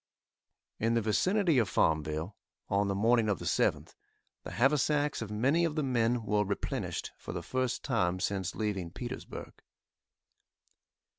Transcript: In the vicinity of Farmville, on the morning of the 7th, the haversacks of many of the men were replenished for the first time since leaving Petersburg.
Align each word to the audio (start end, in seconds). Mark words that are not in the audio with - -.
In 0.79 0.95
the 0.95 1.01
vicinity 1.03 1.59
of 1.59 1.69
Farmville, 1.69 2.35
on 2.69 2.87
the 2.87 2.95
morning 2.95 3.29
of 3.29 3.37
the 3.37 3.45
7th, 3.45 3.93
the 4.41 4.49
haversacks 4.53 5.21
of 5.21 5.29
many 5.29 5.63
of 5.63 5.75
the 5.75 5.83
men 5.83 6.23
were 6.23 6.43
replenished 6.43 7.11
for 7.17 7.33
the 7.33 7.43
first 7.43 7.83
time 7.83 8.19
since 8.19 8.55
leaving 8.55 8.89
Petersburg. 8.89 9.53